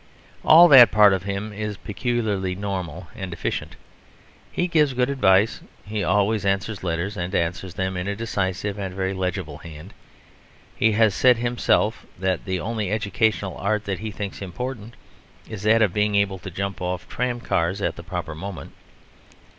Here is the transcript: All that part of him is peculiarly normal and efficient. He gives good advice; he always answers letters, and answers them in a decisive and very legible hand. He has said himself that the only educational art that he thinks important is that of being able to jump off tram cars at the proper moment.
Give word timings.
All 0.43 0.67
that 0.69 0.89
part 0.89 1.13
of 1.13 1.25
him 1.25 1.53
is 1.53 1.77
peculiarly 1.77 2.55
normal 2.55 3.07
and 3.13 3.31
efficient. 3.31 3.75
He 4.51 4.65
gives 4.67 4.93
good 4.95 5.11
advice; 5.11 5.61
he 5.85 6.03
always 6.03 6.43
answers 6.43 6.83
letters, 6.83 7.15
and 7.17 7.35
answers 7.35 7.75
them 7.75 7.95
in 7.95 8.07
a 8.07 8.15
decisive 8.15 8.79
and 8.79 8.95
very 8.95 9.13
legible 9.13 9.59
hand. 9.59 9.93
He 10.75 10.93
has 10.93 11.13
said 11.13 11.37
himself 11.37 12.07
that 12.17 12.45
the 12.45 12.59
only 12.59 12.89
educational 12.91 13.55
art 13.59 13.85
that 13.85 13.99
he 13.99 14.09
thinks 14.09 14.41
important 14.41 14.95
is 15.47 15.61
that 15.61 15.83
of 15.83 15.93
being 15.93 16.15
able 16.15 16.39
to 16.39 16.49
jump 16.49 16.81
off 16.81 17.07
tram 17.07 17.39
cars 17.39 17.79
at 17.79 17.95
the 17.95 18.01
proper 18.01 18.33
moment. 18.33 18.73